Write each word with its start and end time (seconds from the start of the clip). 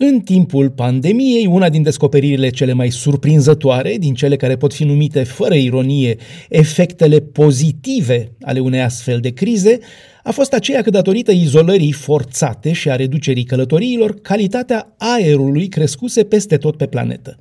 În 0.00 0.20
timpul 0.20 0.70
pandemiei, 0.70 1.46
una 1.46 1.68
din 1.68 1.82
descoperirile 1.82 2.50
cele 2.50 2.72
mai 2.72 2.90
surprinzătoare, 2.90 3.96
din 3.98 4.14
cele 4.14 4.36
care 4.36 4.56
pot 4.56 4.74
fi 4.74 4.84
numite 4.84 5.22
fără 5.22 5.54
ironie 5.54 6.16
efectele 6.48 7.20
pozitive 7.20 8.32
ale 8.40 8.60
unei 8.60 8.80
astfel 8.80 9.20
de 9.20 9.30
crize, 9.30 9.78
a 10.22 10.30
fost 10.30 10.52
aceea 10.52 10.82
că 10.82 10.90
datorită 10.90 11.32
izolării 11.32 11.92
forțate 11.92 12.72
și 12.72 12.90
a 12.90 12.96
reducerii 12.96 13.44
călătoriilor, 13.44 14.14
calitatea 14.20 14.94
aerului 14.98 15.68
crescuse 15.68 16.24
peste 16.24 16.56
tot 16.56 16.76
pe 16.76 16.86
planetă. 16.86 17.38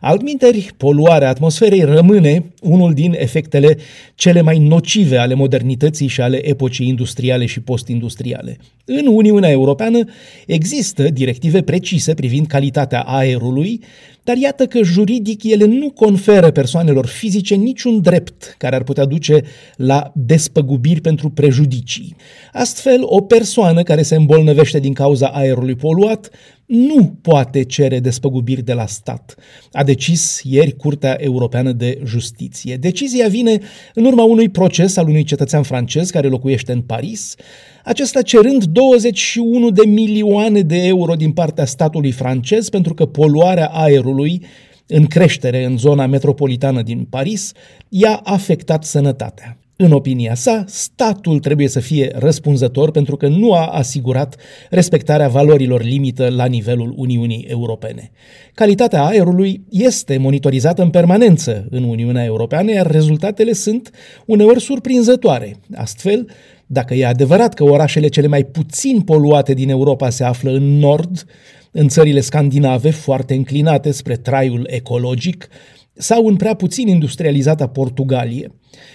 Altminteri, 0.00 0.70
poluarea 0.76 1.28
atmosferei 1.28 1.82
rămâne 1.82 2.44
unul 2.62 2.94
din 2.94 3.14
efectele 3.18 3.76
cele 4.14 4.40
mai 4.40 4.58
nocive 4.58 5.16
ale 5.16 5.34
modernității 5.34 6.06
și 6.06 6.20
ale 6.20 6.48
epocii 6.48 6.88
industriale 6.88 7.46
și 7.46 7.60
postindustriale. 7.60 8.58
În 8.84 9.06
Uniunea 9.06 9.50
Europeană 9.50 10.04
există 10.46 11.02
directive 11.02 11.62
precise 11.62 12.14
privind 12.14 12.46
calitatea 12.46 13.00
aerului, 13.00 13.80
dar 14.28 14.36
iată 14.36 14.66
că 14.66 14.82
juridic 14.82 15.42
ele 15.44 15.64
nu 15.64 15.90
conferă 15.90 16.50
persoanelor 16.50 17.06
fizice 17.06 17.54
niciun 17.54 18.00
drept 18.00 18.54
care 18.58 18.74
ar 18.74 18.82
putea 18.82 19.04
duce 19.04 19.42
la 19.76 20.12
despăgubiri 20.14 21.00
pentru 21.00 21.30
prejudicii. 21.30 22.16
Astfel, 22.52 23.00
o 23.02 23.20
persoană 23.20 23.82
care 23.82 24.02
se 24.02 24.14
îmbolnăvește 24.14 24.78
din 24.78 24.92
cauza 24.92 25.26
aerului 25.26 25.74
poluat 25.74 26.30
nu 26.66 27.18
poate 27.22 27.62
cere 27.62 28.00
despăgubiri 28.00 28.62
de 28.62 28.72
la 28.72 28.86
stat, 28.86 29.34
a 29.72 29.84
decis 29.84 30.40
ieri 30.44 30.76
Curtea 30.76 31.16
Europeană 31.20 31.72
de 31.72 32.00
Justiție. 32.04 32.76
Decizia 32.76 33.28
vine 33.28 33.60
în 33.94 34.04
urma 34.04 34.24
unui 34.24 34.48
proces 34.48 34.96
al 34.96 35.08
unui 35.08 35.24
cetățean 35.24 35.62
francez 35.62 36.10
care 36.10 36.28
locuiește 36.28 36.72
în 36.72 36.80
Paris, 36.80 37.34
acesta 37.88 38.22
cerând 38.22 38.64
21 38.64 39.70
de 39.70 39.86
milioane 39.86 40.60
de 40.60 40.86
euro 40.86 41.14
din 41.14 41.32
partea 41.32 41.64
statului 41.64 42.12
francez 42.12 42.68
pentru 42.68 42.94
că 42.94 43.06
poluarea 43.06 43.66
aerului 43.66 44.42
în 44.86 45.06
creștere 45.06 45.64
în 45.64 45.78
zona 45.78 46.06
metropolitană 46.06 46.82
din 46.82 47.06
Paris 47.10 47.52
i-a 47.88 48.20
afectat 48.24 48.84
sănătatea. 48.84 49.58
În 49.80 49.92
opinia 49.92 50.34
sa, 50.34 50.64
statul 50.66 51.38
trebuie 51.38 51.68
să 51.68 51.80
fie 51.80 52.12
răspunzător 52.14 52.90
pentru 52.90 53.16
că 53.16 53.28
nu 53.28 53.52
a 53.52 53.66
asigurat 53.66 54.36
respectarea 54.70 55.28
valorilor 55.28 55.82
limită 55.82 56.28
la 56.28 56.44
nivelul 56.44 56.94
Uniunii 56.96 57.46
Europene. 57.48 58.10
Calitatea 58.54 59.04
aerului 59.04 59.64
este 59.70 60.16
monitorizată 60.16 60.82
în 60.82 60.90
permanență 60.90 61.66
în 61.70 61.82
Uniunea 61.82 62.24
Europeană, 62.24 62.72
iar 62.72 62.90
rezultatele 62.90 63.52
sunt 63.52 63.90
uneori 64.26 64.60
surprinzătoare. 64.60 65.56
Astfel, 65.74 66.28
dacă 66.66 66.94
e 66.94 67.06
adevărat 67.06 67.54
că 67.54 67.64
orașele 67.64 68.08
cele 68.08 68.26
mai 68.26 68.44
puțin 68.44 69.00
poluate 69.00 69.54
din 69.54 69.70
Europa 69.70 70.10
se 70.10 70.24
află 70.24 70.50
în 70.50 70.78
nord, 70.78 71.24
în 71.70 71.88
țările 71.88 72.20
scandinave 72.20 72.90
foarte 72.90 73.34
înclinate 73.34 73.90
spre 73.90 74.16
traiul 74.16 74.66
ecologic, 74.70 75.48
sau 75.98 76.26
în 76.26 76.36
prea 76.36 76.54
puțin 76.54 76.88
industrializata 76.88 77.66
Portugalie. 77.66 78.52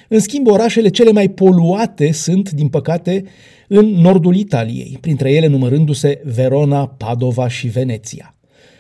În 0.07 0.19
schimb, 0.19 0.47
orașele 0.47 0.89
cele 0.89 1.11
mai 1.11 1.27
poluate 1.27 2.11
sunt, 2.11 2.51
din 2.51 2.67
păcate, 2.67 3.23
în 3.67 3.85
nordul 3.85 4.35
Italiei, 4.35 4.97
printre 5.01 5.31
ele 5.31 5.47
numărându-se 5.47 6.21
Verona, 6.23 6.87
Padova 6.87 7.47
și 7.47 7.67
Veneția. 7.67 8.35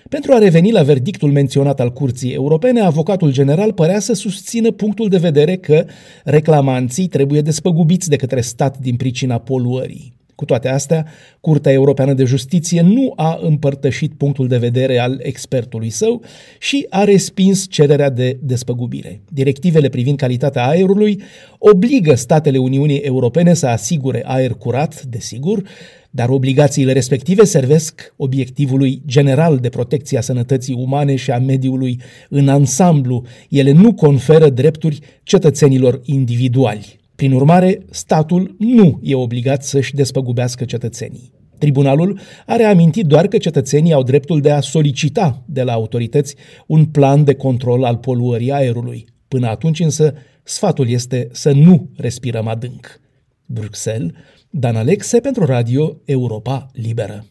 Pentru 0.09 0.33
a 0.33 0.37
reveni 0.37 0.71
la 0.71 0.83
verdictul 0.83 1.31
menționat 1.31 1.79
al 1.79 1.91
Curții 1.91 2.33
Europene, 2.33 2.79
avocatul 2.79 3.31
general 3.31 3.73
părea 3.73 3.99
să 3.99 4.13
susțină 4.13 4.71
punctul 4.71 5.09
de 5.09 5.17
vedere 5.17 5.55
că 5.55 5.85
reclamanții 6.23 7.07
trebuie 7.07 7.41
despăgubiți 7.41 8.09
de 8.09 8.15
către 8.15 8.41
stat 8.41 8.77
din 8.77 8.95
pricina 8.95 9.37
poluării. 9.37 10.12
Cu 10.35 10.45
toate 10.45 10.69
astea, 10.69 11.05
Curtea 11.39 11.71
Europeană 11.71 12.13
de 12.13 12.23
Justiție 12.23 12.81
nu 12.81 13.13
a 13.15 13.39
împărtășit 13.41 14.13
punctul 14.13 14.47
de 14.47 14.57
vedere 14.57 14.99
al 14.99 15.19
expertului 15.21 15.89
său 15.89 16.21
și 16.59 16.85
a 16.89 17.03
respins 17.03 17.65
cererea 17.69 18.09
de 18.09 18.37
despăgubire. 18.41 19.21
Directivele 19.29 19.89
privind 19.89 20.17
calitatea 20.17 20.67
aerului 20.67 21.21
obligă 21.57 22.15
statele 22.15 22.57
Uniunii 22.57 22.97
Europene 22.97 23.53
să 23.53 23.67
asigure 23.67 24.23
aer 24.25 24.51
curat, 24.51 25.03
desigur, 25.03 25.63
dar 26.09 26.29
obligațiile 26.29 26.91
respective 26.91 27.43
servesc 27.43 28.13
obiectivului 28.17 29.01
general 29.05 29.57
de 29.57 29.69
protecție 29.69 30.17
a 30.17 30.21
sănătății 30.21 30.73
umane 30.73 31.15
și 31.15 31.31
a 31.31 31.39
mediului 31.39 31.99
în 32.29 32.49
ansamblu. 32.49 33.25
Ele 33.49 33.71
nu 33.71 33.93
conferă 33.93 34.49
drepturi 34.49 34.99
cetățenilor 35.23 36.01
individuali. 36.05 37.01
Prin 37.15 37.31
urmare, 37.31 37.85
statul 37.89 38.55
nu 38.59 38.99
e 39.03 39.15
obligat 39.15 39.63
să-și 39.63 39.95
despăgubească 39.95 40.65
cetățenii. 40.65 41.31
Tribunalul 41.57 42.19
a 42.45 42.55
reamintit 42.55 43.05
doar 43.05 43.27
că 43.27 43.37
cetățenii 43.37 43.93
au 43.93 44.03
dreptul 44.03 44.41
de 44.41 44.51
a 44.51 44.59
solicita 44.59 45.43
de 45.45 45.63
la 45.63 45.73
autorități 45.73 46.35
un 46.67 46.85
plan 46.85 47.23
de 47.23 47.33
control 47.33 47.83
al 47.83 47.97
poluării 47.97 48.51
aerului. 48.51 49.05
Până 49.27 49.47
atunci 49.47 49.79
însă, 49.79 50.13
sfatul 50.43 50.89
este 50.89 51.27
să 51.31 51.51
nu 51.51 51.89
respirăm 51.95 52.47
adânc. 52.47 52.99
Bruxelles, 53.45 54.11
Dan 54.49 54.75
Alexe 54.75 55.19
pentru 55.19 55.45
Radio 55.45 55.97
Europa 56.05 56.67
Liberă. 56.73 57.25